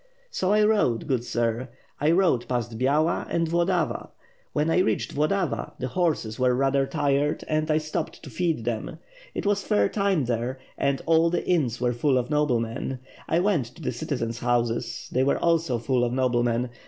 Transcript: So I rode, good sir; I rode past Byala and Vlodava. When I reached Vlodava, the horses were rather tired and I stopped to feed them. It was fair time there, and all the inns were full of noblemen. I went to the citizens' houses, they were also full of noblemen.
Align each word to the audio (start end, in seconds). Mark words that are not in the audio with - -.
So 0.31 0.51
I 0.51 0.63
rode, 0.63 1.05
good 1.05 1.23
sir; 1.23 1.69
I 1.99 2.09
rode 2.09 2.47
past 2.47 2.75
Byala 2.79 3.27
and 3.29 3.47
Vlodava. 3.47 4.09
When 4.51 4.71
I 4.71 4.79
reached 4.79 5.13
Vlodava, 5.13 5.73
the 5.77 5.89
horses 5.89 6.39
were 6.39 6.55
rather 6.55 6.87
tired 6.87 7.43
and 7.47 7.69
I 7.69 7.77
stopped 7.77 8.23
to 8.23 8.31
feed 8.31 8.65
them. 8.65 8.97
It 9.35 9.45
was 9.45 9.61
fair 9.61 9.89
time 9.89 10.25
there, 10.25 10.57
and 10.75 11.03
all 11.05 11.29
the 11.29 11.45
inns 11.47 11.79
were 11.79 11.93
full 11.93 12.17
of 12.17 12.31
noblemen. 12.31 12.97
I 13.27 13.37
went 13.41 13.67
to 13.75 13.81
the 13.83 13.91
citizens' 13.91 14.39
houses, 14.39 15.07
they 15.11 15.23
were 15.23 15.37
also 15.37 15.77
full 15.77 16.03
of 16.03 16.13
noblemen. 16.13 16.71